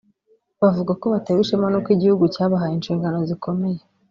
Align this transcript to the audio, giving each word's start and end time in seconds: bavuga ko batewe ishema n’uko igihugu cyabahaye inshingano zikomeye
bavuga 0.61 0.91
ko 1.01 1.05
batewe 1.13 1.39
ishema 1.41 1.67
n’uko 1.71 1.89
igihugu 1.95 2.23
cyabahaye 2.33 2.73
inshingano 2.75 3.17
zikomeye 3.29 3.79